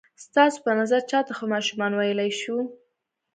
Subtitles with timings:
[0.25, 2.57] ستاسو په نظر چاته ښه ماشومان ویلای شو؟